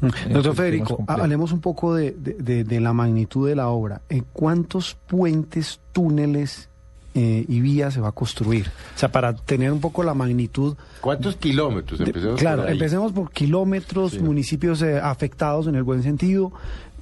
Doctor 0.00 0.54
Federico, 0.54 1.04
hablemos 1.06 1.52
un 1.52 1.60
poco 1.60 1.94
de, 1.94 2.12
de, 2.12 2.80
la 2.80 2.92
magnitud 2.92 3.48
de 3.48 3.56
la 3.56 3.68
obra. 3.68 4.02
¿En 4.08 4.24
cuántos 4.32 4.96
puentes, 5.06 5.80
túneles 5.92 6.68
eh, 7.14 7.44
y 7.48 7.60
vías 7.60 7.94
se 7.94 8.00
va 8.00 8.08
a 8.08 8.12
construir? 8.12 8.70
O 8.94 8.98
sea, 8.98 9.10
para 9.10 9.34
tener 9.34 9.72
un 9.72 9.80
poco 9.80 10.02
la 10.02 10.14
magnitud. 10.14 10.76
¿Cuántos 11.00 11.36
kilómetros? 11.36 12.00
Empecemos 12.00 12.40
claro, 12.40 12.68
empecemos 12.68 13.12
por 13.12 13.30
kilómetros, 13.30 14.20
municipios 14.20 14.82
eh, 14.82 14.98
afectados 14.98 15.66
en 15.66 15.76
el 15.76 15.82
buen 15.82 16.02
sentido, 16.02 16.52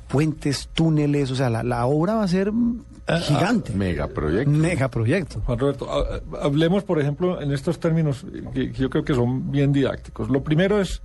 puentes, 0.08 0.68
túneles, 0.72 1.30
o 1.30 1.34
sea, 1.34 1.50
la, 1.50 1.86
obra 1.86 2.14
va 2.14 2.24
a 2.24 2.28
ser 2.28 2.52
ah, 3.08 3.18
gigante. 3.18 3.72
Ah, 3.74 3.76
megaproyecto. 3.76 4.50
Megaproyecto. 4.50 5.40
Juan 5.40 5.58
Roberto, 5.58 5.88
hablemos, 6.40 6.84
por 6.84 7.00
ejemplo, 7.00 7.40
en 7.42 7.52
estos 7.52 7.80
términos 7.80 8.24
que 8.52 8.70
yo 8.70 8.88
creo 8.88 9.04
que 9.04 9.14
son 9.14 9.50
bien 9.50 9.72
didácticos. 9.72 10.28
Lo 10.28 10.44
primero 10.44 10.80
es 10.80 11.02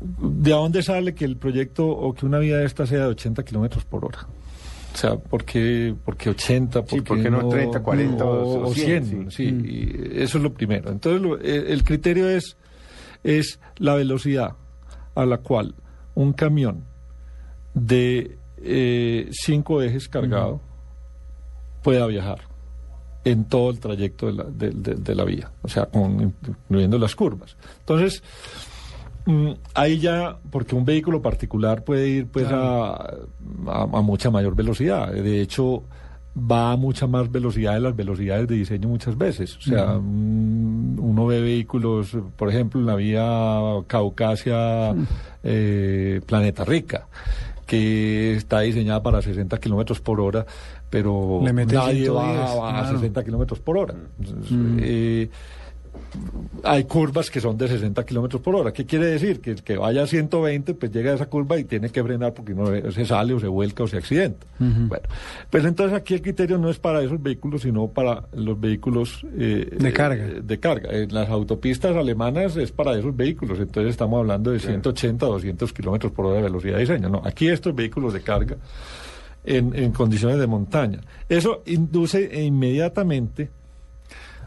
¿De 0.00 0.50
dónde 0.50 0.82
sale 0.82 1.14
que 1.14 1.24
el 1.24 1.36
proyecto 1.36 1.86
o 1.86 2.14
que 2.14 2.24
una 2.24 2.38
vía 2.38 2.56
de 2.56 2.64
esta 2.64 2.86
sea 2.86 3.00
de 3.00 3.06
80 3.06 3.44
kilómetros 3.44 3.84
por 3.84 4.04
hora? 4.04 4.26
O 4.92 4.96
sea, 4.96 5.16
¿por 5.16 5.44
qué, 5.44 5.94
80? 6.04 6.84
¿Por, 6.84 7.04
qué 7.04 7.30
no, 7.30 7.48
30, 7.48 7.80
40 7.80 8.24
o, 8.24 8.74
100? 8.74 9.30
sí, 9.30 9.52
mm. 9.52 10.20
eso 10.20 10.38
es 10.38 10.42
lo 10.44 10.52
primero. 10.52 10.90
Entonces, 10.90 11.38
eh, 11.44 11.66
el, 11.68 11.84
criterio 11.84 12.28
es, 12.28 12.56
es 13.22 13.60
la 13.76 13.94
velocidad 13.94 14.56
a 15.14 15.26
la 15.26 15.38
cual 15.38 15.74
un 16.14 16.32
camión 16.32 16.84
de 17.74 18.38
eh, 18.58 19.28
cinco 19.30 19.80
ejes 19.82 20.08
cargado 20.08 20.60
pueda 21.82 22.06
viajar 22.06 22.40
en 23.24 23.44
todo 23.44 23.70
el 23.70 23.80
trayecto 23.80 24.26
de 24.26 24.32
la, 24.32 24.44
de, 24.44 25.14
la 25.14 25.24
vía, 25.24 25.50
o 25.62 25.68
sea, 25.68 25.88
incluyendo 25.92 26.98
las 26.98 27.14
curvas. 27.14 27.56
Entonces, 27.80 28.22
ahí 29.74 29.98
ya, 29.98 30.38
porque 30.50 30.74
un 30.74 30.84
vehículo 30.84 31.22
particular 31.22 31.84
puede 31.84 32.08
ir 32.08 32.26
pues 32.26 32.46
a, 32.50 33.16
a, 33.66 34.00
mucha 34.02 34.30
mayor 34.30 34.54
velocidad. 34.54 35.12
De 35.12 35.40
hecho, 35.40 35.84
va 36.36 36.72
a 36.72 36.76
mucha 36.76 37.06
más 37.06 37.30
velocidad 37.30 37.74
de 37.74 37.80
las 37.80 37.96
velocidades 37.96 38.46
de 38.48 38.54
diseño 38.56 38.88
muchas 38.88 39.16
veces. 39.16 39.56
O 39.56 39.60
sea, 39.60 39.98
mm, 40.00 40.98
uno 41.00 41.26
ve 41.26 41.40
vehículos, 41.40 42.16
por 42.36 42.48
ejemplo, 42.48 42.80
en 42.80 42.86
la 42.86 42.94
vía 42.94 43.84
Caucasia, 43.86 44.94
eh, 45.42 46.20
Planeta 46.26 46.64
Rica, 46.64 47.08
que 47.66 48.34
está 48.34 48.60
diseñada 48.60 49.02
para 49.02 49.22
60 49.22 49.58
kilómetros 49.58 50.00
por 50.00 50.20
hora, 50.20 50.46
pero 50.88 51.40
nadie 51.42 52.08
va, 52.10 52.80
a 52.80 52.90
60 52.90 53.24
kilómetros 53.24 53.60
por 53.60 53.78
hora. 53.78 53.94
Eh, 54.78 55.28
hay 56.62 56.84
curvas 56.84 57.30
que 57.30 57.40
son 57.40 57.56
de 57.56 57.68
60 57.68 58.04
kilómetros 58.04 58.42
por 58.42 58.54
hora. 58.54 58.72
¿Qué 58.72 58.84
quiere 58.84 59.06
decir? 59.06 59.40
Que 59.40 59.52
el 59.52 59.62
que 59.62 59.76
vaya 59.76 60.02
a 60.02 60.06
120, 60.06 60.74
pues 60.74 60.92
llega 60.92 61.12
a 61.12 61.14
esa 61.14 61.26
curva 61.26 61.58
y 61.58 61.64
tiene 61.64 61.90
que 61.90 62.02
frenar 62.02 62.34
porque 62.34 62.54
no 62.54 62.66
se 62.90 63.04
sale 63.04 63.34
o 63.34 63.40
se 63.40 63.46
vuelca 63.46 63.84
o 63.84 63.88
se 63.88 63.96
accidenta. 63.96 64.46
Bueno, 64.58 65.08
pues 65.48 65.64
entonces 65.64 65.96
aquí 65.96 66.14
el 66.14 66.22
criterio 66.22 66.58
no 66.58 66.68
es 66.68 66.78
para 66.78 67.02
esos 67.02 67.22
vehículos, 67.22 67.62
sino 67.62 67.88
para 67.88 68.24
los 68.32 68.60
vehículos 68.60 69.24
eh, 69.38 69.76
de 69.78 69.92
carga. 69.92 70.26
Eh, 70.26 70.40
de 70.42 70.60
carga. 70.60 70.90
En 70.92 71.14
las 71.14 71.28
autopistas 71.30 71.96
alemanas 71.96 72.56
es 72.56 72.72
para 72.72 72.98
esos 72.98 73.16
vehículos, 73.16 73.58
entonces 73.58 73.92
estamos 73.92 74.18
hablando 74.20 74.50
de 74.50 74.58
180 74.58 75.26
o 75.26 75.32
200 75.32 75.72
kilómetros 75.72 76.12
por 76.12 76.26
hora 76.26 76.36
de 76.36 76.42
velocidad 76.42 76.74
de 76.74 76.80
diseño. 76.80 77.08
No, 77.08 77.22
aquí 77.24 77.48
estos 77.48 77.74
vehículos 77.74 78.12
de 78.12 78.20
carga 78.20 78.56
en, 79.44 79.74
en 79.74 79.92
condiciones 79.92 80.38
de 80.38 80.46
montaña. 80.46 81.00
Eso 81.28 81.62
induce 81.66 82.42
inmediatamente 82.42 83.50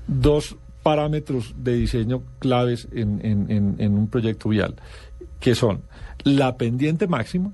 dos 0.08 0.58
parámetros 0.84 1.56
de 1.58 1.76
diseño 1.76 2.22
claves 2.39 2.88
en, 2.92 3.20
en, 3.23 3.76
en, 3.80 3.94
un 3.94 4.08
proyecto 4.08 4.50
vial, 4.50 4.76
que 5.39 5.56
son 5.56 5.81
la 6.23 6.58
pendiente 6.58 7.08
máxima, 7.08 7.52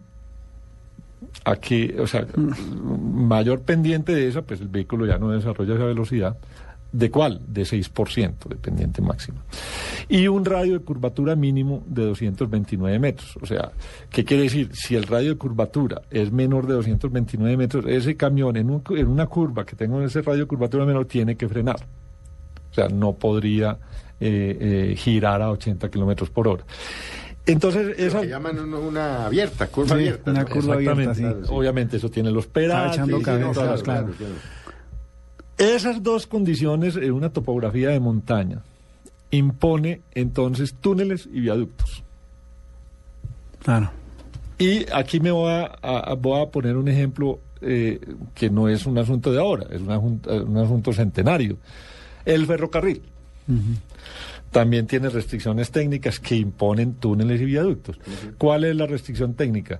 aquí, 1.45 1.93
o 1.99 2.07
sea, 2.07 2.25
mayor 2.35 3.61
pendiente 3.61 4.13
de 4.13 4.27
esa, 4.27 4.41
pues 4.41 4.61
el 4.61 4.67
vehículo 4.67 5.05
ya 5.05 5.17
no 5.17 5.29
desarrolla 5.29 5.75
esa 5.75 5.85
velocidad. 5.85 6.37
¿De 6.91 7.11
cuál? 7.11 7.39
De 7.47 7.61
6% 7.61 8.47
de 8.47 8.55
pendiente 8.55 8.99
máxima. 8.99 9.43
Y 10.07 10.27
un 10.27 10.43
radio 10.43 10.73
de 10.73 10.79
curvatura 10.79 11.35
mínimo 11.35 11.83
de 11.85 12.05
229 12.05 12.97
metros. 12.97 13.37
O 13.41 13.45
sea, 13.45 13.71
¿qué 14.09 14.25
quiere 14.25 14.43
decir? 14.43 14.71
Si 14.73 14.95
el 14.95 15.03
radio 15.03 15.29
de 15.29 15.37
curvatura 15.37 16.01
es 16.09 16.31
menor 16.31 16.65
de 16.65 16.73
229 16.73 17.57
metros, 17.57 17.85
ese 17.87 18.17
camión 18.17 18.57
en, 18.57 18.71
un, 18.71 18.81
en 18.89 19.07
una 19.07 19.27
curva 19.27 19.67
que 19.67 19.75
tenga 19.75 20.03
ese 20.03 20.23
radio 20.23 20.41
de 20.41 20.47
curvatura 20.47 20.83
menor 20.83 21.05
tiene 21.05 21.35
que 21.35 21.47
frenar. 21.47 21.85
O 22.71 22.73
sea, 22.73 22.87
no 22.87 23.13
podría 23.13 23.77
eh, 24.19 24.91
eh, 24.91 24.95
girar 24.95 25.41
a 25.41 25.51
80 25.51 25.89
kilómetros 25.89 26.29
por 26.29 26.47
hora. 26.47 26.63
Entonces, 27.45 27.97
esa... 27.97 28.21
que 28.21 28.27
llaman 28.27 28.59
una 28.59 29.25
abierta, 29.25 29.67
curva 29.67 29.95
abierta. 29.95 30.31
Una 30.31 30.45
curva 30.45 30.75
abierta, 30.75 31.15
sí. 31.15 31.23
Obviamente, 31.49 31.97
eso 31.97 32.09
tiene 32.09 32.31
los 32.31 32.47
pedales. 32.47 32.99
claro. 33.83 34.09
Esas 35.57 36.01
dos 36.03 36.27
condiciones 36.27 36.95
en 36.95 37.11
una 37.11 37.29
topografía 37.29 37.89
de 37.89 37.99
montaña 37.99 38.61
impone 39.31 40.01
entonces 40.13 40.75
túneles 40.75 41.27
y 41.31 41.41
viaductos. 41.41 42.03
Claro. 43.63 43.91
Y 44.57 44.85
aquí 44.91 45.19
me 45.19 45.31
voy 45.31 45.51
a, 45.51 46.13
voy 46.15 46.41
a 46.41 46.45
poner 46.45 46.77
un 46.77 46.87
ejemplo 46.87 47.39
eh, 47.61 47.99
que 48.35 48.49
no 48.49 48.69
es 48.69 48.85
un 48.85 48.97
asunto 48.97 49.31
de 49.31 49.39
ahora, 49.39 49.65
es 49.69 49.81
un 49.81 50.57
asunto 50.57 50.93
centenario. 50.93 51.57
El 52.25 52.45
ferrocarril 52.45 53.01
también 54.51 54.87
tiene 54.87 55.09
restricciones 55.09 55.71
técnicas 55.71 56.19
que 56.19 56.35
imponen 56.35 56.95
túneles 56.95 57.41
y 57.41 57.45
viaductos. 57.45 57.99
¿Cuál 58.37 58.63
es 58.63 58.75
la 58.75 58.85
restricción 58.85 59.33
técnica? 59.33 59.79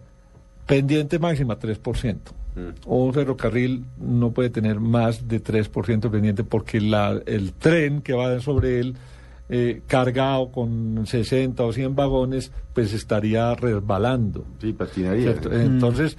Pendiente 0.65 1.17
máxima 1.17 1.57
3%. 1.57 2.15
Mm. 2.55 2.59
Un 2.85 3.13
ferrocarril 3.13 3.85
no 3.99 4.31
puede 4.31 4.49
tener 4.49 4.79
más 4.79 5.27
de 5.27 5.43
3% 5.43 6.11
pendiente 6.11 6.43
porque 6.43 6.81
la, 6.81 7.19
el 7.25 7.53
tren 7.53 8.01
que 8.01 8.13
va 8.13 8.39
sobre 8.39 8.79
él 8.79 8.95
eh, 9.51 9.81
cargado 9.87 10.51
con 10.51 11.07
60 11.07 11.63
o 11.63 11.73
100 11.73 11.95
vagones, 11.95 12.51
pues 12.73 12.93
estaría 12.93 13.55
resbalando. 13.55 14.45
Sí, 14.61 14.73
patinaría. 14.73 15.35
Entonces, 15.51 16.17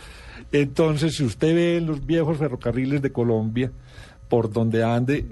entonces, 0.50 1.14
si 1.14 1.22
usted 1.22 1.54
ve 1.54 1.80
los 1.80 2.04
viejos 2.04 2.38
ferrocarriles 2.38 3.00
de 3.02 3.12
Colombia, 3.12 3.70
por 4.28 4.52
donde 4.52 4.82
ande 4.82 5.26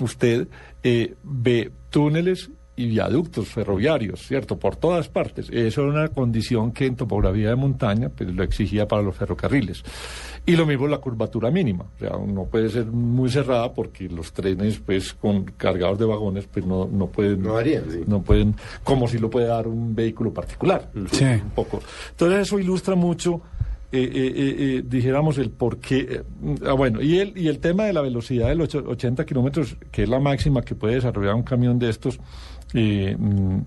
usted 0.00 0.48
eh, 0.82 1.14
ve 1.22 1.70
túneles 1.90 2.50
y 2.80 2.86
viaductos 2.86 3.48
ferroviarios, 3.48 4.26
¿cierto? 4.26 4.58
Por 4.58 4.76
todas 4.76 5.08
partes. 5.08 5.50
Eso 5.50 5.82
era 5.82 5.90
una 5.90 6.08
condición 6.08 6.72
que 6.72 6.86
en 6.86 6.96
topografía 6.96 7.50
de 7.50 7.56
montaña 7.56 8.08
pues, 8.08 8.32
lo 8.34 8.42
exigía 8.42 8.88
para 8.88 9.02
los 9.02 9.14
ferrocarriles. 9.16 9.82
Y 10.46 10.56
lo 10.56 10.64
mismo 10.64 10.88
la 10.88 10.98
curvatura 10.98 11.50
mínima. 11.50 11.84
O 11.96 11.98
sea, 11.98 12.10
no 12.26 12.46
puede 12.46 12.70
ser 12.70 12.86
muy 12.86 13.28
cerrada 13.30 13.74
porque 13.74 14.08
los 14.08 14.32
trenes, 14.32 14.78
pues, 14.78 15.12
con 15.12 15.44
cargados 15.44 15.98
de 15.98 16.06
vagones, 16.06 16.46
pues 16.46 16.64
no, 16.64 16.88
no 16.90 17.08
pueden... 17.08 17.42
No 17.42 17.58
harían, 17.58 17.84
No 18.06 18.22
pueden, 18.22 18.54
como 18.82 19.06
si 19.06 19.18
lo 19.18 19.28
puede 19.28 19.46
dar 19.46 19.68
un 19.68 19.94
vehículo 19.94 20.32
particular. 20.32 20.90
Sí. 21.12 21.24
Un 21.24 21.50
poco. 21.50 21.80
Entonces 22.12 22.40
eso 22.40 22.58
ilustra 22.58 22.94
mucho 22.94 23.42
eh, 23.92 24.08
eh, 24.14 24.32
eh, 24.34 24.82
dijéramos 24.86 25.38
el 25.38 25.50
por 25.50 25.78
qué. 25.78 26.22
ah, 26.64 26.74
bueno, 26.74 27.02
y 27.02 27.18
el, 27.18 27.36
y 27.36 27.48
el 27.48 27.58
tema 27.58 27.84
de 27.84 27.92
la 27.92 28.00
velocidad 28.00 28.48
de 28.48 28.54
los 28.54 28.72
80 28.72 29.24
kilómetros, 29.24 29.76
que 29.90 30.04
es 30.04 30.08
la 30.08 30.20
máxima 30.20 30.62
que 30.62 30.76
puede 30.76 30.94
desarrollar 30.94 31.34
un 31.34 31.42
camión 31.42 31.78
de 31.78 31.90
estos, 31.90 32.20
mm, 32.72 33.58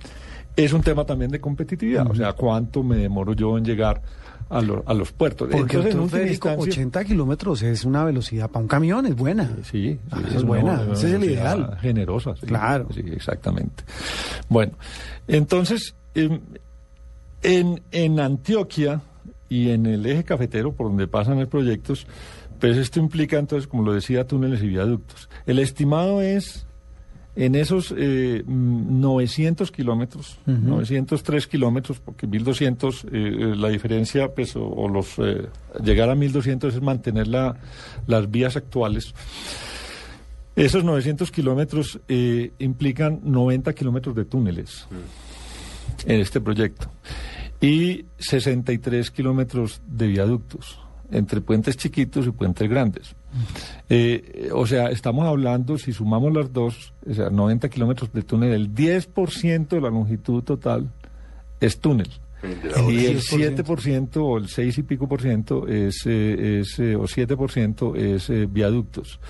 es 0.55 0.71
un 0.71 0.81
tema 0.81 1.05
también 1.05 1.29
de 1.29 1.41
competitividad. 1.41 2.09
O 2.09 2.15
sea, 2.15 2.33
cuánto 2.33 2.83
me 2.83 2.95
demoro 2.95 3.33
yo 3.33 3.57
en 3.57 3.65
llegar 3.65 4.01
a, 4.49 4.59
a 4.59 4.93
los 4.93 5.11
puertos. 5.11 5.49
Porque 5.51 5.77
Entonces, 5.77 6.39
80 6.41 7.03
kilómetros 7.03 7.61
es 7.61 7.83
una 7.83 8.05
velocidad 8.05 8.49
para 8.49 8.61
un 8.61 8.69
camión, 8.69 9.05
es 9.05 9.15
buena. 9.15 9.49
Sí, 9.63 9.99
ah, 10.11 10.21
es, 10.33 10.43
buena, 10.43 10.83
ese 10.93 11.07
es 11.07 11.13
el 11.15 11.23
ideal. 11.25 11.77
Generosa, 11.81 12.33
claro. 12.45 12.87
Sí, 12.93 13.03
exactamente. 13.11 13.83
Bueno, 14.47 14.73
entonces, 15.27 15.95
em, 16.15 16.39
en, 17.41 17.81
en 17.91 18.19
Antioquia, 18.21 19.01
y 19.49 19.69
en 19.69 19.85
el 19.85 20.05
eje 20.05 20.23
cafetero 20.23 20.73
por 20.73 20.87
donde 20.87 21.07
pasan 21.07 21.39
los 21.39 21.47
proyectos, 21.47 22.07
pues 22.59 22.77
esto 22.77 22.99
implica 22.99 23.37
entonces, 23.37 23.67
como 23.67 23.83
lo 23.83 23.93
decía, 23.93 24.25
túneles 24.25 24.63
y 24.63 24.67
viaductos. 24.67 25.29
El 25.45 25.59
estimado 25.59 26.21
es 26.21 26.65
en 27.35 27.55
esos 27.55 27.91
900 27.91 29.67
eh, 29.67 29.71
kilómetros, 29.71 30.39
903 30.45 31.47
kilómetros, 31.47 31.99
porque 31.99 32.27
1200, 32.27 33.03
eh, 33.03 33.07
eh, 33.11 33.55
la 33.57 33.69
diferencia, 33.69 34.33
pues, 34.33 34.55
o, 34.55 34.87
los, 34.87 35.17
llegar 35.83 36.09
a 36.09 36.15
1200 36.15 36.75
es 36.75 36.81
mantener 36.81 37.27
la, 37.27 37.57
las 38.07 38.29
vías 38.29 38.55
actuales. 38.55 39.13
Esos 40.55 40.83
900 40.83 41.31
kilómetros 41.31 41.99
implican 42.59 43.19
90 43.23 43.73
kilómetros 43.73 44.15
de 44.15 44.25
túneles 44.25 44.87
mm. 44.91 46.11
en 46.11 46.19
este 46.21 46.39
proyecto 46.39 46.91
y 47.63 48.07
63 48.17 49.09
kilómetros 49.09 49.81
de 49.87 50.07
viaductos 50.07 50.77
entre 51.11 51.39
puentes 51.39 51.77
chiquitos 51.77 52.27
y 52.27 52.31
puentes 52.31 52.69
grandes. 52.69 53.15
Eh, 53.87 54.49
o 54.53 54.67
sea, 54.67 54.89
estamos 54.89 55.25
hablando, 55.25 55.77
si 55.77 55.93
sumamos 55.93 56.33
las 56.33 56.51
dos, 56.51 56.93
o 57.09 57.13
sea, 57.13 57.29
90 57.29 57.69
kilómetros 57.69 58.11
de 58.11 58.23
túnel, 58.23 58.51
el 58.51 58.75
10% 58.75 59.67
de 59.69 59.79
la 59.79 59.89
longitud 59.89 60.43
total 60.43 60.91
es 61.61 61.79
túnel. 61.79 62.09
Y 62.89 63.05
el 63.05 63.21
7% 63.21 64.17
o 64.17 64.37
el 64.37 64.49
6 64.49 64.79
y 64.79 64.83
pico 64.83 65.07
por 65.07 65.21
ciento 65.21 65.65
es, 65.65 66.05
es 66.05 66.77
o 66.79 67.07
7 67.07 67.37
por 67.37 67.49
ciento 67.49 67.95
es 67.95 68.29
viaductos. 68.51 69.21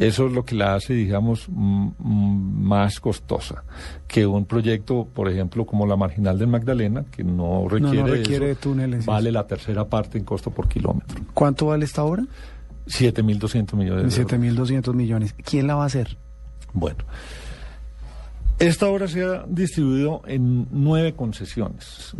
Eso 0.00 0.26
es 0.26 0.32
lo 0.32 0.46
que 0.46 0.54
la 0.54 0.74
hace, 0.76 0.94
digamos, 0.94 1.46
más 1.50 2.98
costosa 3.00 3.64
que 4.08 4.26
un 4.26 4.46
proyecto, 4.46 5.06
por 5.12 5.28
ejemplo, 5.28 5.66
como 5.66 5.86
la 5.86 5.94
marginal 5.94 6.38
del 6.38 6.48
Magdalena, 6.48 7.04
que 7.10 7.22
no 7.22 7.68
requiere, 7.68 8.54
túneles. 8.54 9.04
Vale 9.04 9.30
la 9.30 9.46
tercera 9.46 9.86
parte 9.86 10.16
en 10.16 10.24
costo 10.24 10.50
por 10.50 10.68
kilómetro. 10.68 11.20
¿Cuánto 11.34 11.66
vale 11.66 11.84
esta 11.84 12.02
obra? 12.02 12.24
7.200 12.86 13.74
millones. 13.74 14.18
7.200 14.18 14.94
millones. 14.94 15.34
¿Quién 15.44 15.66
la 15.66 15.74
va 15.74 15.82
a 15.82 15.86
hacer? 15.86 16.16
Bueno, 16.72 17.04
esta 18.58 18.88
obra 18.88 19.06
se 19.06 19.22
ha 19.22 19.44
distribuido 19.46 20.22
en 20.26 20.66
nueve 20.70 21.14
concesiones. 21.14 22.16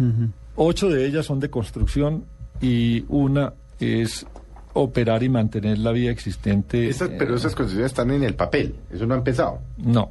Ocho 0.55 0.91
de 0.91 1.07
ellas 1.07 1.25
son 1.25 1.41
de 1.41 1.49
construcción 1.49 2.27
y 2.61 3.07
una 3.09 3.55
es 3.79 4.27
operar 4.73 5.23
y 5.23 5.29
mantener 5.29 5.79
la 5.79 5.93
vía 5.93 6.11
existente. 6.11 6.91
pero 7.19 7.37
esas 7.37 7.55
concesiones 7.55 7.91
están 7.91 8.11
en 8.11 8.23
el 8.23 8.35
papel, 8.35 8.75
eso 8.91 9.07
no 9.07 9.15
ha 9.15 9.19
empezado. 9.19 9.61
No, 9.79 10.11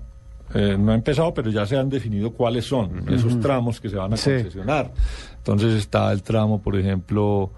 eh, 0.53 0.75
no 0.79 0.91
ha 0.91 0.95
empezado, 0.95 1.33
pero 1.33 1.49
ya 1.49 1.65
se 1.65 1.77
han 1.77 1.89
definido 1.89 2.31
cuáles 2.31 2.65
son 2.65 3.07
esos 3.09 3.39
tramos 3.39 3.79
que 3.79 3.89
se 3.89 3.95
van 3.95 4.13
a 4.13 4.17
concesionar. 4.17 4.91
Entonces 5.37 5.75
está 5.75 6.11
el 6.11 6.23
tramo, 6.23 6.61
por 6.61 6.77
ejemplo, 6.77 7.51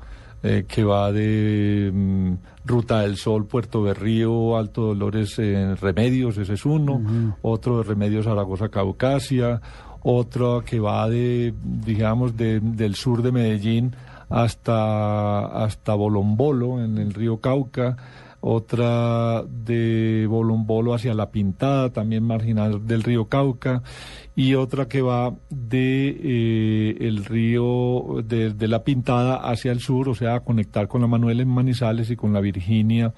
eh, 0.43 0.65
que 0.67 0.83
va 0.83 1.11
de 1.11 1.91
mm, 1.93 2.33
Ruta 2.65 3.01
del 3.01 3.17
Sol, 3.17 3.45
Puerto 3.45 3.81
Berrío, 3.81 4.57
Alto 4.57 4.81
Dolores, 4.87 5.39
en 5.39 5.77
Remedios, 5.77 6.37
ese 6.37 6.53
es 6.53 6.65
uno. 6.65 7.35
Otro 7.41 7.77
de 7.77 7.83
Remedios, 7.83 8.25
Zaragoza, 8.25 8.69
Caucasia. 8.69 9.61
Otro 10.03 10.63
que 10.65 10.79
va 10.79 11.07
de, 11.07 11.53
digamos, 11.63 12.35
del 12.35 12.95
sur 12.95 13.21
de 13.21 13.31
Medellín 13.31 13.93
hasta, 14.31 15.45
hasta 15.63 15.93
Bolombolo, 15.93 16.83
en 16.83 16.97
el 16.97 17.13
río 17.13 17.41
Cauca, 17.41 17.97
otra 18.39 19.43
de 19.43 20.25
Bolombolo 20.27 20.93
hacia 20.95 21.13
La 21.13 21.29
Pintada, 21.29 21.91
también 21.91 22.23
marginal 22.23 22.87
del 22.87 23.03
río 23.03 23.25
Cauca, 23.25 23.83
y 24.35 24.55
otra 24.55 24.87
que 24.87 25.01
va 25.01 25.35
de 25.49 26.17
eh, 26.23 26.97
el 27.01 27.23
río 27.23 28.21
de, 28.23 28.67
La 28.67 28.83
Pintada 28.83 29.35
hacia 29.35 29.71
el 29.71 29.79
sur, 29.79 30.09
o 30.09 30.15
sea, 30.15 30.35
a 30.35 30.39
conectar 30.39 30.87
con 30.87 31.01
la 31.01 31.07
Manuel 31.07 31.41
en 31.41 31.49
Manizales 31.49 32.09
y 32.09 32.15
con 32.15 32.33
la 32.33 32.41
Virginia 32.41 33.13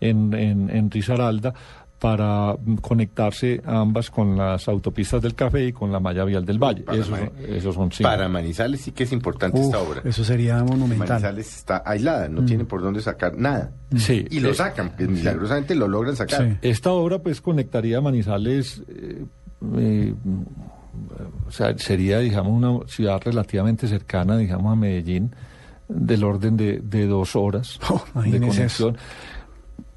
en, 0.00 0.32
en, 0.34 0.70
en 0.70 0.90
Risaralda, 0.90 1.54
para 1.98 2.56
conectarse 2.80 3.60
ambas 3.64 4.10
con 4.10 4.36
las 4.36 4.68
autopistas 4.68 5.20
del 5.20 5.34
Café 5.34 5.66
y 5.66 5.72
con 5.72 5.90
la 5.90 5.98
malla 5.98 6.24
vial 6.24 6.44
del 6.44 6.58
Valle. 6.58 6.84
Eso, 6.92 7.72
son 7.72 7.90
Para 8.02 8.28
Manizales 8.28 8.82
sí 8.82 8.92
que 8.92 9.04
es 9.04 9.12
importante 9.12 9.60
esta 9.60 9.80
obra. 9.80 10.02
Eso 10.04 10.24
sería 10.24 10.62
monumental. 10.62 11.08
Manizales 11.08 11.56
está 11.56 11.82
aislada, 11.84 12.28
no 12.28 12.42
mm. 12.42 12.46
tiene 12.46 12.64
por 12.64 12.82
dónde 12.82 13.00
sacar 13.00 13.36
nada. 13.36 13.72
Sí. 13.96 14.26
Y 14.30 14.40
lo 14.40 14.54
sacan, 14.54 14.92
pues, 14.96 15.08
milagrosamente 15.08 15.74
lo 15.74 15.88
logran 15.88 16.14
sacar. 16.14 16.58
Esta 16.62 16.92
obra 16.92 17.18
pues 17.18 17.40
conectaría 17.40 18.00
Manizales... 18.00 18.82
Eh, 18.88 19.24
eh, 19.76 20.14
o 21.46 21.50
sea, 21.50 21.76
sería, 21.78 22.18
digamos, 22.18 22.52
una 22.52 22.86
ciudad 22.88 23.20
relativamente 23.24 23.86
cercana, 23.86 24.36
digamos, 24.36 24.72
a 24.72 24.76
Medellín, 24.76 25.34
del 25.88 26.24
orden 26.24 26.56
de, 26.56 27.06
dos 27.06 27.36
horas 27.36 27.78
oh, 27.88 28.22
de 28.22 28.40
conexión. 28.40 28.96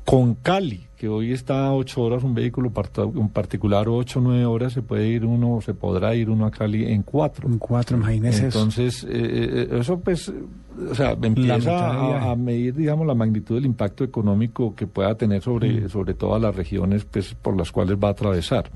Con 0.06 0.36
Cali, 0.36 0.88
que 0.98 1.08
hoy 1.08 1.32
está 1.32 1.68
a 1.68 1.74
ocho 1.74 2.02
horas 2.02 2.24
un 2.24 2.34
vehículo 2.34 2.72
en 3.16 3.30
particular, 3.30 3.88
ocho 3.88 4.20
o 4.20 4.22
nueve 4.22 4.46
horas, 4.46 4.74
se 4.74 4.82
puede 4.82 5.08
ir 5.08 5.26
uno, 5.26 5.62
se 5.62 5.74
podrá 5.74 6.16
ir 6.16 6.30
uno 6.30 6.46
a 6.46 6.52
Cali 6.52 6.92
en 6.92 7.04
cuatro. 7.04 7.48
En 7.48 7.60
cuatro, 7.60 7.98
imagínese 7.98 8.46
Entonces, 8.46 9.04
eh, 9.04 9.10
eh, 9.12 9.68
eso 9.80 10.00
pues, 10.00 10.30
o 10.30 10.96
sea, 10.96 11.18
empieza 11.22 12.32
a, 12.32 12.36
medir, 12.36 12.76
digamos, 12.76 13.06
la 13.06 13.14
magnitud 13.14 13.56
del 13.56 13.66
impacto 13.66 14.04
económico 14.04 14.76
que 14.76 14.88
pueda 14.88 15.16
tener 15.16 15.42
sobre, 15.42 15.82
mm. 15.82 15.90
sobre 15.90 16.14
todas 16.16 16.42
las 16.42 16.56
regiones 16.56 17.06
pues, 17.06 17.36
por 17.36 17.56
las 17.56 17.72
cuales 17.72 17.98
va 17.98 18.10
a 18.10 18.12
atravesar. 18.12 18.70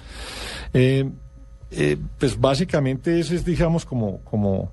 Eh, 0.74 1.10
pues 2.20 2.40
básicamente 2.40 3.20
ese 3.20 3.36
es, 3.36 3.44
digamos, 3.44 3.84
como, 3.84 4.20
como, 4.22 4.72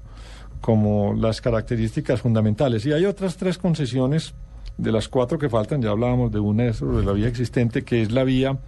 como 0.60 1.14
las 1.14 1.40
características 1.40 2.20
fundamentales. 2.20 2.86
Y 2.86 2.92
hay 2.92 3.06
otras 3.06 3.36
tres 3.36 3.58
concesiones 3.58 4.34
de 4.78 4.92
las 4.92 5.08
cuatro 5.08 5.38
que 5.38 5.48
faltan, 5.48 5.82
ya 5.82 5.90
hablábamos 5.90 6.32
de 6.32 6.40
una 6.40 6.64
de 6.64 7.04
la 7.04 7.12
vía 7.12 7.28
existente, 7.28 7.82
que 7.82 8.02
es 8.02 8.10
la 8.10 8.24
vía 8.24 8.58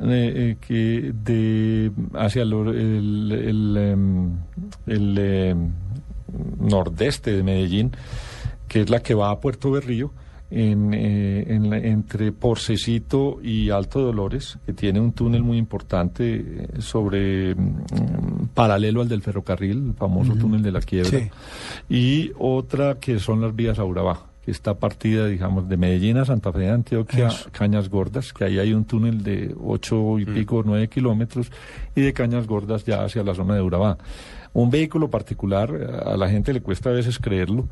eh, 0.00 0.32
eh, 0.36 0.56
que 0.60 1.12
de 1.14 1.90
hacia 2.14 2.42
el, 2.42 2.52
el, 2.52 3.76
em, 3.78 4.32
em, 4.86 5.70
nordeste 6.60 7.32
de 7.32 7.42
Medellín, 7.42 7.92
que 8.68 8.82
es 8.82 8.90
la 8.90 9.00
que 9.00 9.14
va 9.14 9.30
a 9.30 9.40
Puerto 9.40 9.70
Berrío, 9.70 10.12
en, 10.50 10.92
eh, 10.92 11.44
entre 11.88 12.30
Porcecito 12.32 13.38
y 13.42 13.70
Alto 13.70 14.00
Dolores, 14.00 14.58
que 14.66 14.74
tiene 14.74 15.00
un 15.00 15.12
túnel 15.12 15.42
muy 15.42 15.56
importante 15.56 16.68
sobre 16.78 17.54
mm, 17.54 18.48
paralelo 18.52 19.00
al 19.00 19.08
del 19.08 19.22
ferrocarril, 19.22 19.88
el 19.88 19.94
famoso 19.94 20.34
túnel 20.34 20.62
de 20.62 20.72
la 20.72 20.80
quiebra, 20.80 21.30
y 21.88 22.32
otra 22.38 22.98
que 22.98 23.18
son 23.18 23.40
las 23.40 23.56
vías 23.56 23.78
a 23.78 23.84
Urabá 23.84 24.35
que 24.35 24.35
está 24.46 24.74
partida, 24.74 25.26
digamos, 25.26 25.68
de 25.68 25.76
Medellín 25.76 26.18
a 26.18 26.24
Santa 26.24 26.52
Fe 26.52 26.60
de 26.60 26.70
Antioquia, 26.70 27.28
Cañas 27.52 27.88
Gordas, 27.88 28.32
que 28.32 28.44
ahí 28.44 28.58
hay 28.58 28.72
un 28.72 28.84
túnel 28.84 29.22
de 29.22 29.54
ocho 29.60 30.18
y 30.18 30.26
mm. 30.26 30.34
pico, 30.34 30.62
nueve 30.64 30.88
kilómetros, 30.88 31.50
y 31.94 32.02
de 32.02 32.12
Cañas 32.12 32.46
Gordas 32.46 32.84
ya 32.84 33.04
hacia 33.04 33.22
la 33.22 33.34
zona 33.34 33.54
de 33.54 33.62
Urabá. 33.62 33.98
Un 34.52 34.70
vehículo 34.70 35.10
particular, 35.10 35.70
a 36.06 36.16
la 36.16 36.28
gente 36.28 36.52
le 36.52 36.62
cuesta 36.62 36.90
a 36.90 36.92
veces 36.92 37.18
creerlo, 37.18 37.68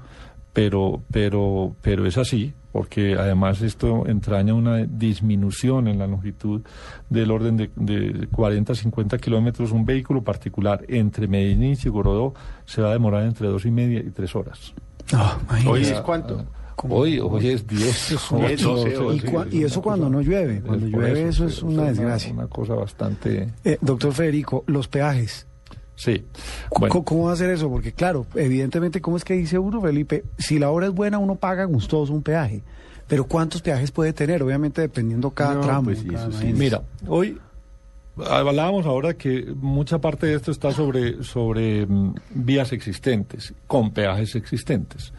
pero, 0.52 1.02
pero, 1.10 1.74
pero 1.82 2.06
es 2.06 2.16
así, 2.16 2.54
porque 2.72 3.16
además 3.18 3.60
esto 3.60 4.06
entraña 4.06 4.54
una 4.54 4.84
disminución 4.84 5.88
en 5.88 5.98
la 5.98 6.06
longitud 6.06 6.62
del 7.10 7.30
orden 7.30 7.56
de, 7.56 7.70
de 7.74 8.28
40 8.28 8.72
a 8.72 8.76
50 8.76 9.18
kilómetros. 9.18 9.72
Un 9.72 9.84
vehículo 9.84 10.22
particular 10.22 10.84
entre 10.88 11.26
Medellín 11.26 11.72
y 11.72 11.76
Chigorodó 11.76 12.34
se 12.66 12.82
va 12.82 12.90
a 12.90 12.92
demorar 12.92 13.24
entre 13.24 13.48
dos 13.48 13.64
y 13.64 13.70
media 13.70 13.98
y 14.00 14.10
tres 14.10 14.36
horas. 14.36 14.74
¿Hoy 15.66 15.82
es 15.82 16.00
cuánto? 16.00 16.44
Hoy, 16.88 17.18
hoy 17.18 17.48
es 17.48 17.66
10, 17.66 18.16
¿Y, 19.50 19.62
eso 19.64 19.80
cuando 19.80 20.10
no 20.10 20.20
llueve. 20.20 20.60
Cuando 20.60 20.86
llueve 20.86 21.28
eso, 21.28 21.46
es 21.46 21.62
una 21.62 21.84
desgracia. 21.84 22.32
Una, 22.32 22.46
cosa 22.46 22.74
bastante... 22.74 23.48
Eh, 23.64 23.78
doctor 23.80 24.12
Federico, 24.12 24.64
los 24.66 24.88
peajes. 24.88 25.46
Sí. 25.96 26.24
¿Cómo, 26.68 27.26
va 27.26 27.32
a 27.32 27.36
ser 27.36 27.50
eso? 27.50 27.70
Porque 27.70 27.92
claro, 27.92 28.26
evidentemente, 28.34 29.00
¿cómo 29.00 29.16
es 29.16 29.24
que 29.24 29.34
dice 29.34 29.58
uno, 29.58 29.80
Felipe? 29.80 30.24
Si 30.36 30.58
la 30.58 30.70
obra 30.70 30.86
es 30.86 30.92
buena, 30.92 31.18
uno 31.18 31.36
paga 31.36 31.64
gustoso 31.64 32.12
un 32.12 32.22
peaje. 32.22 32.62
Pero 33.06 33.24
¿cuántos 33.24 33.62
peajes 33.62 33.90
puede 33.90 34.12
tener? 34.12 34.42
Obviamente 34.42 34.80
dependiendo 34.80 35.30
cada 35.30 35.60
tramo. 35.60 35.84
Pues 35.84 36.04
Mira, 36.54 36.82
hoy 37.06 37.38
hablábamos 38.16 38.86
ahora 38.86 39.14
que 39.14 39.52
mucha 39.56 40.00
parte 40.00 40.26
de 40.26 40.34
esto 40.34 40.50
está 40.50 40.72
sobre, 40.72 41.22
sobre 41.22 41.86
mm, 41.86 42.14
vías 42.34 42.72
existentes, 42.72 43.54
con 43.66 43.92
peajes 43.92 44.34
existentes. 44.34 45.12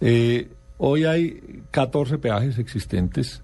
Eh, 0.00 0.48
Hoy 0.82 1.04
hay 1.04 1.62
14 1.72 2.16
peajes 2.16 2.58
existentes 2.58 3.42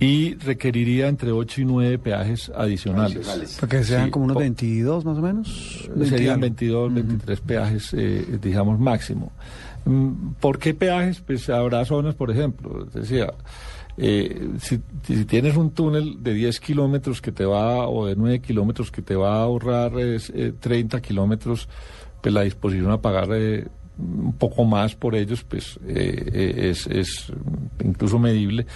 y 0.00 0.36
requeriría 0.36 1.06
entre 1.06 1.30
8 1.30 1.60
y 1.60 1.64
9 1.66 1.98
peajes 1.98 2.50
adicionales. 2.54 3.58
Para 3.60 3.68
que 3.68 3.84
sean 3.84 4.10
como 4.10 4.24
unos 4.24 4.38
22 4.38 5.04
más 5.04 5.18
o 5.18 5.20
menos. 5.20 5.90
Serían 6.08 6.40
22, 6.40 6.94
23 6.94 7.40
peajes, 7.42 7.92
eh, 7.92 8.38
digamos, 8.40 8.80
máximo. 8.80 9.32
Mm, 9.84 10.32
¿Por 10.40 10.58
qué 10.58 10.72
peajes? 10.72 11.20
Pues 11.20 11.46
habrá 11.50 11.84
zonas, 11.84 12.14
por 12.14 12.30
ejemplo, 12.30 12.86
decía, 12.86 13.34
eh, 13.98 14.48
si, 14.58 14.78
tienes 15.26 15.56
un 15.56 15.72
túnel 15.72 16.22
de 16.22 16.32
10 16.32 16.58
kilómetros 16.60 17.20
que 17.20 17.32
te 17.32 17.44
va, 17.44 17.86
o 17.86 18.06
de 18.06 18.16
9 18.16 18.40
kilómetros 18.40 18.90
que 18.90 19.02
te 19.02 19.14
va 19.14 19.40
a 19.40 19.42
ahorrar 19.42 19.92
30 19.92 21.02
kilómetros, 21.02 21.68
pues 22.22 22.34
la 22.34 22.40
disposición 22.40 22.92
a 22.92 23.02
pagar 23.02 23.28
un 23.98 24.34
poco 24.34 24.64
más 24.64 24.94
por 24.94 25.14
ellos, 25.14 25.44
pues 25.44 25.78
eh, 25.86 26.30
eh, 26.32 26.70
es, 26.70 26.86
es, 26.86 27.32
incluso 27.82 28.18
medible, 28.18 28.66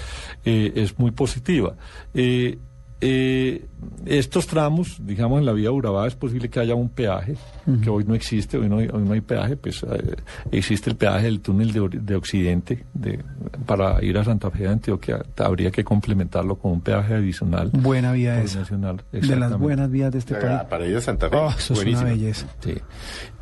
eh, 0.45 0.73
es 0.75 0.99
muy 0.99 1.11
positiva. 1.11 1.77
Eh, 2.15 2.59
estos 3.01 4.47
tramos, 4.47 4.99
digamos, 5.05 5.39
en 5.39 5.47
la 5.47 5.53
vía 5.53 5.71
Urabá 5.71 6.07
es 6.07 6.15
posible 6.15 6.51
que 6.51 6.61
haya 6.61 6.75
un 6.75 6.91
peaje, 6.91 7.35
que 7.83 7.89
hoy 7.89 8.05
no 8.05 8.15
existe, 8.15 8.59
hoy 8.59 8.69
no, 8.69 8.77
hoy 8.77 8.91
no 8.93 9.13
hay 9.13 9.21
peaje, 9.23 9.57
pues 9.57 9.83
eh, 9.85 10.17
existe 10.51 10.91
el 10.91 10.97
peaje 10.97 11.25
del 11.25 11.41
túnel 11.41 11.73
de, 11.73 11.89
de 12.01 12.17
Occidente 12.17 12.85
de, 12.93 13.21
para 13.65 14.05
ir 14.05 14.19
a 14.19 14.25
Santa 14.25 14.51
Fe 14.51 14.65
de 14.65 14.69
Antioquia, 14.69 15.23
habría 15.39 15.71
que 15.71 15.83
complementarlo 15.83 16.57
con 16.57 16.73
un 16.73 16.81
peaje 16.83 17.15
adicional. 17.15 17.71
Buena 17.73 18.13
vía 18.13 18.43
esa. 18.43 18.65
de 19.11 19.37
las 19.37 19.59
buenas 19.59 19.91
vías 19.91 20.13
de 20.13 20.19
este 20.19 20.35
país. 20.35 20.61
Para 20.69 20.87
ir 20.87 20.97
a 20.97 21.01
Santa 21.01 21.31
Fe. 21.31 21.37
Oh, 21.37 21.51
eso 21.51 21.75
es 21.75 21.85
una 21.85 22.05
belleza. 22.05 22.47
Sí. 22.61 22.75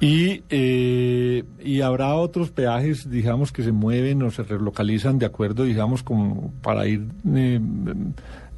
Y, 0.01 0.45
eh, 0.51 1.45
y 1.65 1.81
habrá 1.81 2.15
otros 2.15 2.51
peajes, 2.51 3.11
digamos, 3.11 3.51
que 3.51 3.65
se 3.65 3.73
mueven 3.73 4.23
o 4.23 4.31
se 4.31 4.45
relocalizan 4.45 5.19
de 5.19 5.27
acuerdo, 5.27 5.65
digamos, 5.65 6.05
con, 6.05 6.53
para 6.63 6.87
ir 6.87 7.09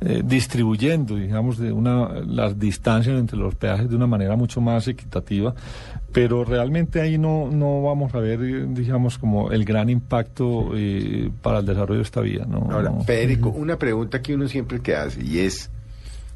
eh, 0.02 0.22
distribuyendo, 0.24 1.16
digamos, 1.16 1.58
de 1.58 1.72
una, 1.72 2.08
las 2.26 2.58
distancias 2.58 3.18
entre 3.18 3.36
los 3.36 3.54
peajes 3.54 3.90
de 3.90 3.96
una 3.96 4.06
manera 4.06 4.34
mucho 4.34 4.62
más 4.62 4.88
equitativa, 4.88 5.54
pero 6.10 6.42
realmente 6.42 7.02
ahí 7.02 7.18
no, 7.18 7.50
no 7.50 7.82
vamos 7.82 8.14
a 8.14 8.18
ver, 8.18 8.72
digamos, 8.72 9.18
como 9.18 9.52
el 9.52 9.64
gran 9.66 9.90
impacto 9.90 10.70
eh, 10.74 11.30
para 11.42 11.58
el 11.58 11.66
desarrollo 11.66 11.98
de 11.98 12.04
esta 12.04 12.22
vía. 12.22 12.46
¿no? 12.46 12.66
Ahora, 12.70 12.92
Federico, 13.04 13.50
una 13.50 13.78
pregunta 13.78 14.22
que 14.22 14.34
uno 14.34 14.48
siempre 14.48 14.80
que 14.80 14.96
hace 14.96 15.22
y 15.22 15.40
es, 15.40 15.70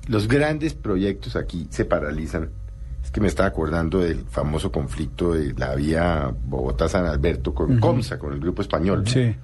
los 0.08 0.28
grandes 0.28 0.74
proyectos 0.74 1.34
aquí 1.34 1.66
se 1.70 1.86
paralizan. 1.86 2.50
Es 3.02 3.10
que 3.10 3.20
me 3.20 3.28
estaba 3.28 3.48
acordando 3.48 4.00
del 4.00 4.24
famoso 4.24 4.70
conflicto 4.70 5.32
de 5.32 5.54
la 5.54 5.74
vía 5.74 6.34
Bogotá-San 6.46 7.06
Alberto 7.06 7.54
con 7.54 7.78
Comsa, 7.78 8.18
con 8.18 8.34
el 8.34 8.40
grupo 8.40 8.60
español. 8.62 9.06
Sí. 9.06 9.34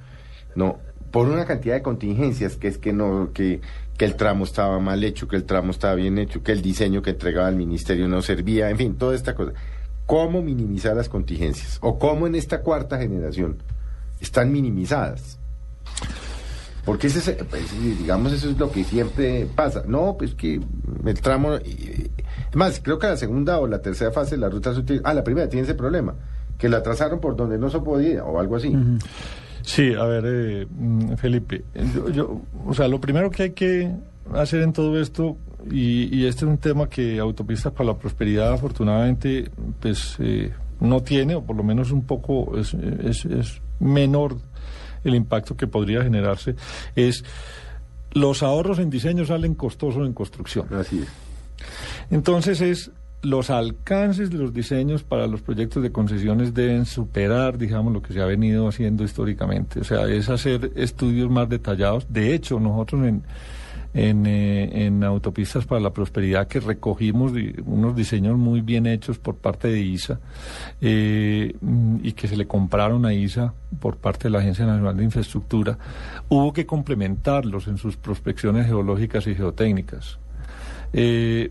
No, 0.54 0.78
por 1.10 1.28
una 1.28 1.44
cantidad 1.44 1.74
de 1.74 1.82
contingencias 1.82 2.56
que 2.56 2.68
es 2.68 2.78
que 2.78 2.92
no, 2.92 3.30
que 3.32 3.60
que 4.00 4.06
el 4.06 4.16
tramo 4.16 4.44
estaba 4.44 4.78
mal 4.78 5.04
hecho, 5.04 5.28
que 5.28 5.36
el 5.36 5.44
tramo 5.44 5.72
estaba 5.72 5.94
bien 5.94 6.16
hecho, 6.16 6.42
que 6.42 6.52
el 6.52 6.62
diseño 6.62 7.02
que 7.02 7.10
entregaba 7.10 7.50
el 7.50 7.56
ministerio 7.56 8.08
no 8.08 8.22
servía, 8.22 8.70
en 8.70 8.78
fin, 8.78 8.94
toda 8.96 9.14
esta 9.14 9.34
cosa. 9.34 9.52
¿Cómo 10.06 10.40
minimizar 10.40 10.96
las 10.96 11.10
contingencias? 11.10 11.76
¿O 11.82 11.98
cómo 11.98 12.26
en 12.26 12.34
esta 12.34 12.62
cuarta 12.62 12.96
generación 12.96 13.58
están 14.18 14.52
minimizadas? 14.52 15.38
Porque 16.86 17.08
ese, 17.08 17.34
pues, 17.44 17.64
digamos, 17.98 18.32
eso 18.32 18.48
es 18.48 18.58
lo 18.58 18.72
que 18.72 18.84
siempre 18.84 19.46
pasa. 19.54 19.82
No, 19.86 20.16
pues 20.16 20.34
que 20.34 20.62
el 21.04 21.20
tramo... 21.20 21.56
Es 21.56 22.54
más, 22.54 22.80
creo 22.82 22.98
que 22.98 23.06
la 23.06 23.18
segunda 23.18 23.58
o 23.58 23.66
la 23.66 23.82
tercera 23.82 24.12
fase 24.12 24.36
de 24.36 24.40
la 24.40 24.48
ruta... 24.48 24.72
Ah, 25.04 25.12
la 25.12 25.24
primera 25.24 25.46
tiene 25.50 25.64
ese 25.64 25.74
problema, 25.74 26.14
que 26.56 26.70
la 26.70 26.82
trazaron 26.82 27.20
por 27.20 27.36
donde 27.36 27.58
no 27.58 27.68
se 27.68 27.80
podía 27.80 28.24
o 28.24 28.40
algo 28.40 28.56
así. 28.56 28.74
Sí, 29.62 29.92
a 29.94 30.04
ver, 30.04 30.24
eh, 30.26 30.66
mm, 30.68 31.14
Felipe, 31.14 31.64
yo, 32.12 32.40
o 32.66 32.74
sea, 32.74 32.88
lo 32.88 33.00
primero 33.00 33.30
que 33.30 33.44
hay 33.44 33.50
que 33.50 33.90
hacer 34.34 34.62
en 34.62 34.72
todo 34.72 35.00
esto, 35.00 35.36
y, 35.70 36.24
este 36.26 36.44
es 36.44 36.50
un 36.50 36.58
tema 36.58 36.88
que 36.88 37.18
Autopistas 37.18 37.72
para 37.72 37.90
la 37.90 37.98
Prosperidad 37.98 38.52
afortunadamente 38.52 39.50
pues 39.78 40.16
eh, 40.18 40.52
no 40.80 41.02
tiene, 41.02 41.34
o 41.34 41.42
por 41.42 41.56
lo 41.56 41.62
menos 41.62 41.90
un 41.90 42.02
poco 42.04 42.56
es, 42.56 42.74
es, 42.74 43.24
es 43.26 43.60
menor 43.78 44.36
el 45.04 45.14
impacto 45.14 45.56
que 45.56 45.66
podría 45.66 46.02
generarse, 46.02 46.54
es 46.96 47.24
los 48.12 48.42
ahorros 48.42 48.78
en 48.78 48.90
diseño 48.90 49.24
salen 49.24 49.54
costosos 49.54 50.06
en 50.06 50.12
construcción. 50.12 50.66
Así 50.74 51.00
es. 51.00 51.08
Entonces 52.10 52.60
es 52.60 52.90
los 53.22 53.50
alcances 53.50 54.30
de 54.30 54.38
los 54.38 54.52
diseños 54.54 55.02
para 55.02 55.26
los 55.26 55.42
proyectos 55.42 55.82
de 55.82 55.92
concesiones 55.92 56.54
deben 56.54 56.86
superar, 56.86 57.58
digamos, 57.58 57.92
lo 57.92 58.02
que 58.02 58.12
se 58.12 58.20
ha 58.20 58.26
venido 58.26 58.68
haciendo 58.68 59.04
históricamente. 59.04 59.80
O 59.80 59.84
sea, 59.84 60.08
es 60.08 60.28
hacer 60.28 60.72
estudios 60.74 61.30
más 61.30 61.48
detallados. 61.48 62.06
De 62.08 62.34
hecho, 62.34 62.58
nosotros 62.58 63.06
en, 63.06 63.22
en, 63.92 64.26
eh, 64.26 64.86
en 64.86 65.04
Autopistas 65.04 65.66
para 65.66 65.80
la 65.80 65.92
Prosperidad 65.92 66.46
que 66.46 66.60
recogimos 66.60 67.32
unos 67.66 67.94
diseños 67.94 68.38
muy 68.38 68.62
bien 68.62 68.86
hechos 68.86 69.18
por 69.18 69.36
parte 69.36 69.68
de 69.68 69.80
ISA 69.80 70.18
eh, 70.80 71.54
y 72.02 72.12
que 72.12 72.26
se 72.28 72.36
le 72.36 72.46
compraron 72.46 73.04
a 73.04 73.12
ISA 73.12 73.52
por 73.80 73.96
parte 73.96 74.24
de 74.24 74.30
la 74.30 74.38
Agencia 74.38 74.64
Nacional 74.64 74.96
de 74.96 75.04
Infraestructura, 75.04 75.78
hubo 76.28 76.52
que 76.52 76.64
complementarlos 76.66 77.66
en 77.66 77.76
sus 77.76 77.96
prospecciones 77.96 78.66
geológicas 78.66 79.26
y 79.26 79.34
geotécnicas. 79.34 80.18
Eh, 80.92 81.50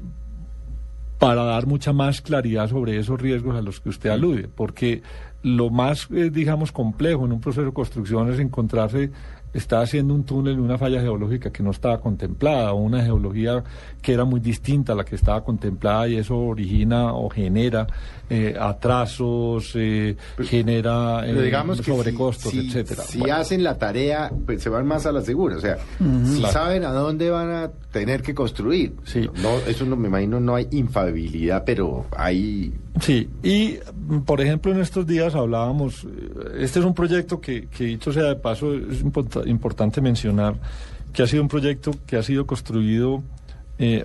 para 1.20 1.44
dar 1.44 1.68
mucha 1.68 1.94
más 1.94 2.22
claridad 2.22 2.70
sobre 2.70 2.98
esos 2.98 3.22
riesgos 3.22 3.56
a 3.56 3.62
los 3.62 3.82
que 3.82 3.90
usted 3.90 4.10
alude, 4.10 4.48
porque 4.48 5.04
lo 5.44 5.70
más, 5.70 6.08
eh, 6.12 6.30
digamos, 6.32 6.72
complejo 6.72 7.26
en 7.26 7.34
un 7.34 7.42
proceso 7.42 7.66
de 7.66 7.74
construcción 7.74 8.32
es 8.32 8.40
encontrarse 8.40 9.12
está 9.54 9.82
haciendo 9.82 10.14
un 10.14 10.24
túnel, 10.24 10.60
una 10.60 10.78
falla 10.78 11.02
geológica 11.02 11.52
que 11.52 11.64
no 11.64 11.72
estaba 11.72 12.00
contemplada, 12.00 12.74
o 12.74 12.78
una 12.78 13.04
geología 13.04 13.64
que 14.02 14.14
era 14.14 14.26
muy 14.26 14.40
distinta 14.40 14.94
a 14.94 14.96
la 14.96 15.04
que 15.04 15.16
estaba 15.16 15.44
contemplada 15.44 16.08
y 16.08 16.18
eso 16.18 16.38
origina 16.38 17.14
o 17.14 17.30
genera 17.30 17.88
eh, 18.30 18.56
atrasos, 18.60 19.72
eh, 19.76 20.16
genera 20.40 21.28
eh, 21.28 21.42
digamos 21.42 21.80
sobrecostos, 21.80 22.52
si, 22.52 22.68
etcétera. 22.68 23.04
Si 23.04 23.30
hacen 23.30 23.64
la 23.64 23.78
tarea, 23.78 24.32
pues 24.46 24.62
se 24.62 24.70
van 24.70 24.86
más 24.86 25.06
a 25.06 25.12
la 25.12 25.22
segura, 25.22 25.58
o 25.58 25.62
sea, 25.62 25.78
si 26.00 26.42
saben 26.44 26.86
a 26.86 26.92
dónde 26.92 27.30
van 27.30 27.52
a 27.52 27.72
tener 27.92 28.22
que 28.22 28.36
construir. 28.36 28.94
Sí. 29.04 29.28
No, 29.42 29.58
eso 29.68 29.86
no 29.86 29.96
me 29.96 30.08
imagino 30.08 30.40
no 30.40 30.56
hay 30.56 30.68
infabilidad, 30.72 31.64
pero 31.66 32.06
hay 32.16 32.74
Sí, 33.02 33.30
y 33.44 33.80
por 34.26 34.42
ejemplo 34.42 34.72
en 34.74 34.82
estos 34.82 35.08
días 35.08 35.34
hablábamos, 35.34 36.06
este 36.58 36.80
es 36.80 36.86
un 36.86 36.94
proyecto 36.94 37.40
que, 37.40 37.68
dicho 37.78 38.12
sea 38.12 38.24
de 38.24 38.36
paso, 38.36 38.74
es 38.74 39.02
importante 39.46 40.02
mencionar 40.02 40.56
que 41.14 41.24
ha 41.24 41.28
sido 41.28 41.42
un 41.42 41.50
proyecto 41.50 41.92
que 42.06 42.18
ha 42.18 42.24
sido 42.24 42.46
construido 42.46 43.24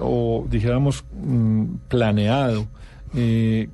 o 0.01 0.47
dijéramos 0.49 1.05
mm, 1.13 1.65
planeado 1.89 2.67
eh, 3.15 3.69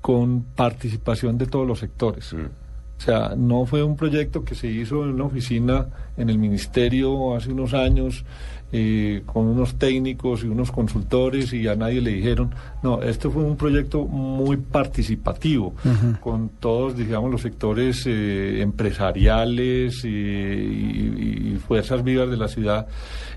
con 0.00 0.42
participación 0.54 1.38
de 1.38 1.46
todos 1.46 1.66
los 1.66 1.80
sectores. 1.80 2.32
Mm. 2.32 2.65
O 2.98 3.00
sea, 3.00 3.34
no 3.36 3.66
fue 3.66 3.82
un 3.82 3.96
proyecto 3.96 4.44
que 4.44 4.54
se 4.54 4.68
hizo 4.68 5.04
en 5.04 5.10
una 5.10 5.24
oficina 5.24 5.86
en 6.16 6.30
el 6.30 6.38
ministerio 6.38 7.34
hace 7.34 7.52
unos 7.52 7.74
años 7.74 8.24
eh, 8.72 9.22
con 9.26 9.46
unos 9.46 9.76
técnicos 9.76 10.42
y 10.42 10.48
unos 10.48 10.72
consultores 10.72 11.52
y 11.52 11.68
a 11.68 11.76
nadie 11.76 12.00
le 12.00 12.10
dijeron. 12.10 12.52
No, 12.82 13.00
este 13.00 13.30
fue 13.30 13.44
un 13.44 13.56
proyecto 13.56 14.04
muy 14.04 14.56
participativo, 14.56 15.72
con 16.20 16.48
todos, 16.48 16.96
digamos, 16.96 17.30
los 17.30 17.42
sectores 17.42 18.04
eh, 18.06 18.60
empresariales 18.60 20.04
y, 20.04 20.08
y, 20.08 21.58
fuerzas 21.64 22.02
vivas 22.02 22.28
de 22.28 22.36
la 22.36 22.48
ciudad 22.48 22.86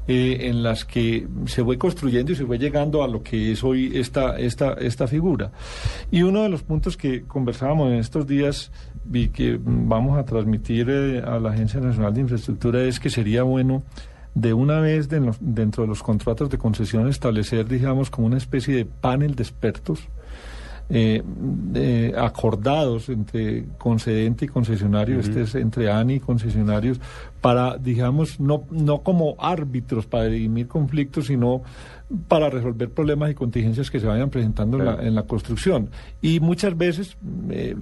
eh, 0.07 0.47
en 0.49 0.63
las 0.63 0.83
que 0.83 1.27
se 1.45 1.63
fue 1.63 1.77
construyendo 1.77 2.31
y 2.31 2.35
se 2.35 2.45
fue 2.45 2.57
llegando 2.57 3.03
a 3.03 3.07
lo 3.07 3.21
que 3.21 3.51
es 3.51 3.63
hoy 3.63 3.91
esta, 3.93 4.39
esta, 4.39 4.73
esta 4.73 5.07
figura. 5.07 5.51
Y 6.09 6.23
uno 6.23 6.41
de 6.41 6.49
los 6.49 6.63
puntos 6.63 6.97
que 6.97 7.21
conversábamos 7.23 7.91
en 7.91 7.99
estos 7.99 8.25
días 8.25 8.71
y 9.11 9.29
que 9.29 9.59
vamos 9.61 10.17
a 10.17 10.25
transmitir 10.25 10.89
eh, 10.89 11.21
a 11.25 11.39
la 11.39 11.51
Agencia 11.51 11.79
Nacional 11.79 12.13
de 12.13 12.21
Infraestructura 12.21 12.83
es 12.83 12.99
que 12.99 13.09
sería 13.09 13.43
bueno 13.43 13.83
de 14.35 14.53
una 14.53 14.79
vez 14.79 15.09
dentro 15.09 15.83
de 15.83 15.87
los 15.87 16.03
contratos 16.03 16.49
de 16.49 16.57
concesión 16.57 17.09
establecer, 17.09 17.67
digamos, 17.67 18.09
como 18.09 18.27
una 18.27 18.37
especie 18.37 18.75
de 18.75 18.85
panel 18.85 19.35
de 19.35 19.43
expertos 19.43 20.07
eh, 20.91 22.13
acordados 22.17 23.09
entre 23.09 23.65
concedente 23.77 24.45
y 24.45 24.47
concesionario, 24.47 25.19
este 25.19 25.41
es 25.41 25.53
entre 25.53 25.91
ANI 25.91 26.15
y 26.15 26.19
concesionarios, 26.19 26.99
para, 27.41 27.77
digamos, 27.77 28.39
no, 28.39 28.63
no 28.71 29.03
como 29.03 29.35
árbitros 29.39 30.07
para 30.07 30.25
dirimir 30.25 30.67
conflictos, 30.67 31.27
sino 31.27 31.61
para 32.27 32.49
resolver 32.49 32.89
problemas 32.89 33.29
y 33.29 33.35
contingencias 33.35 33.91
que 33.91 33.99
se 33.99 34.07
vayan 34.07 34.31
presentando 34.31 34.79
en, 34.99 35.13
la, 35.13 35.23
construcción. 35.23 35.91
Y 36.21 36.39
muchas 36.39 36.75
veces, 36.75 37.15
eh, 37.51 37.75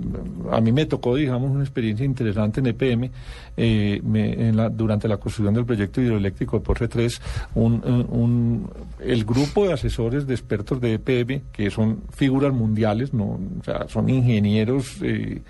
a 0.52 0.60
mí 0.60 0.74
me 0.74 0.86
tocó, 0.86 1.16
digamos, 1.16 1.50
una 1.50 1.64
experiencia 1.64 2.06
interesante 2.06 2.60
en 2.60 2.68
EPM, 2.68 3.10
eh, 3.56 4.02
en 4.04 4.58
la, 4.58 4.70
durante 4.70 5.08
la 5.08 5.16
construcción 5.16 5.54
del 5.54 5.66
proyecto 5.66 6.02
hidroeléctrico 6.02 6.60
de 6.60 6.66
Porre 6.66 6.90
3, 6.90 7.22
un, 7.56 7.74
un, 8.10 8.70
el 9.00 9.24
grupo 9.24 9.66
de 9.66 9.74
asesores 9.74 10.28
de 10.28 10.34
expertos 10.34 10.82
de 10.82 10.96
EPM, 10.96 11.44
que 11.54 11.72
son 11.72 12.02
figuras 12.14 12.54
mundiales, 12.54 13.14
no, 13.14 13.40
o 13.60 13.64
sea, 13.64 13.88
son 13.88 14.10
ingenieros 14.10 14.98
eh, 15.04 15.42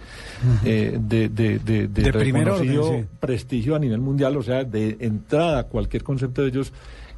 de, 0.64 1.00
de, 1.30 1.30
de, 1.30 1.88
de, 1.88 2.12
reconocido 2.12 3.06
prestigio 3.20 3.76
a 3.76 3.80
nivel 3.80 4.02
mundial, 4.02 4.38
o 4.38 4.44
sea, 4.44 4.64
de 4.64 4.98
entrada 5.00 5.64
cualquier 5.64 6.04
concepto 6.04 6.44
de 6.44 6.50
ellos 6.50 6.72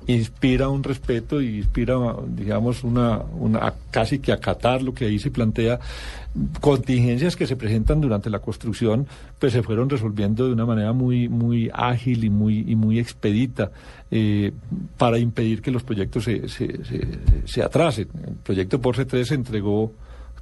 inspira 0.07 0.69
un 0.69 0.83
respeto 0.83 1.41
y 1.41 1.57
inspira, 1.57 1.95
digamos, 2.27 2.83
una, 2.83 3.19
una 3.39 3.73
casi 3.91 4.19
que 4.19 4.31
acatar 4.31 4.81
lo 4.81 4.93
que 4.93 5.05
ahí 5.05 5.19
se 5.19 5.31
plantea. 5.31 5.79
Contingencias 6.59 7.35
que 7.35 7.47
se 7.47 7.55
presentan 7.55 8.01
durante 8.01 8.29
la 8.29 8.39
construcción, 8.39 9.07
pues 9.39 9.53
se 9.53 9.63
fueron 9.63 9.89
resolviendo 9.89 10.47
de 10.47 10.53
una 10.53 10.65
manera 10.65 10.93
muy, 10.93 11.27
muy 11.27 11.69
ágil 11.73 12.23
y 12.23 12.29
muy, 12.29 12.65
y 12.67 12.75
muy 12.75 12.99
expedita 12.99 13.71
eh, 14.11 14.51
para 14.97 15.17
impedir 15.17 15.61
que 15.61 15.71
los 15.71 15.83
proyectos 15.83 16.23
se, 16.23 16.47
se, 16.47 16.79
se, 17.45 17.63
atrasen. 17.63 18.07
El 18.27 18.35
proyecto 18.35 18.79
Porsche 18.79 19.05
3 19.05 19.27
se 19.27 19.35
entregó 19.35 19.93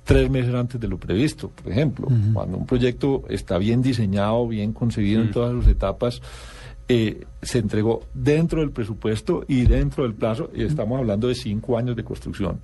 tres 0.04 0.30
meses 0.30 0.54
antes 0.56 0.80
de 0.80 0.88
lo 0.88 0.98
previsto, 0.98 1.50
por 1.50 1.72
ejemplo. 1.72 2.08
Cuando 2.34 2.58
un 2.58 2.66
proyecto 2.66 3.24
está 3.30 3.58
bien 3.58 3.82
diseñado, 3.82 4.48
bien 4.48 4.72
concebido 4.72 5.22
en 5.22 5.32
todas 5.32 5.52
sus 5.52 5.68
etapas, 5.68 6.22
eh, 6.90 7.26
se 7.42 7.60
entregó 7.60 8.04
dentro 8.14 8.62
del 8.62 8.72
presupuesto 8.72 9.44
y 9.48 9.66
dentro 9.66 10.04
del 10.04 10.14
plazo, 10.14 10.50
y 10.54 10.64
estamos 10.64 11.00
hablando 11.00 11.28
de 11.28 11.36
cinco 11.36 11.78
años 11.78 11.96
de 11.96 12.04
construcción. 12.04 12.60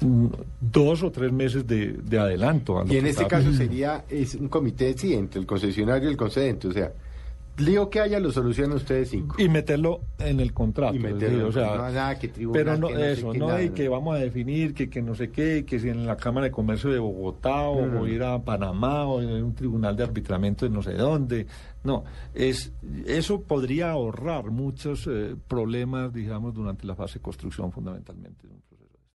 Mm, 0.00 0.26
dos 0.60 1.02
o 1.02 1.10
tres 1.12 1.32
meses 1.32 1.66
de, 1.66 2.18
adelanto. 2.18 2.84
y 2.88 2.96
en 2.96 3.06
este 3.06 3.26
caso 3.26 3.52
sería 3.52 4.04
es 4.08 4.34
un 4.34 4.48
comité, 4.48 4.96
sí, 4.98 5.14
entre 5.14 5.40
el 5.40 5.46
concesionario 5.46 6.08
y 6.08 6.12
el 6.12 6.16
concedente, 6.16 6.68
o 6.68 6.72
sea, 6.72 6.92
lío 7.58 7.90
que 7.90 8.00
haya 8.00 8.20
lo 8.20 8.32
solucionan 8.32 8.76
ustedes 8.76 9.10
cinco. 9.10 9.36
Y 9.38 9.48
meterlo 9.48 10.00
en 10.18 10.40
el 10.40 10.52
contrato. 10.52 10.94
Y 10.94 10.98
meterlo, 10.98 11.48
o 11.48 11.52
sea, 11.52 11.76
no, 11.76 11.90
nada, 11.90 12.18
que 12.18 12.28
tribunal, 12.28 12.64
pero 12.64 12.76
no, 12.76 12.88
que 12.88 12.94
no 12.94 13.00
sé 13.00 13.12
eso, 13.12 13.34
no 13.34 13.46
nada, 13.48 13.62
y 13.62 13.70
que 13.70 13.88
vamos 13.88 14.16
a 14.16 14.18
definir 14.18 14.74
que, 14.74 14.88
que 14.88 15.02
no 15.02 15.14
sé 15.14 15.30
qué, 15.30 15.64
que 15.64 15.78
si 15.78 15.88
en 15.88 16.06
la 16.06 16.16
Cámara 16.16 16.46
de 16.46 16.50
Comercio 16.50 16.90
de 16.90 16.98
Bogotá 16.98 17.62
o, 17.62 18.00
o 18.00 18.06
ir 18.06 18.22
a 18.22 18.42
Panamá 18.42 19.06
o 19.06 19.22
en 19.22 19.42
un 19.42 19.54
tribunal 19.54 19.96
de 19.96 20.04
arbitramiento 20.04 20.66
de 20.66 20.70
no 20.70 20.82
sé 20.82 20.94
dónde. 20.94 21.46
No, 21.82 22.04
es 22.32 22.72
eso 23.06 23.42
podría 23.42 23.90
ahorrar 23.90 24.50
muchos 24.50 25.06
eh, 25.06 25.36
problemas, 25.46 26.12
digamos, 26.12 26.54
durante 26.54 26.86
la 26.86 26.94
fase 26.94 27.18
de 27.18 27.22
construcción 27.22 27.70
fundamentalmente. 27.70 28.48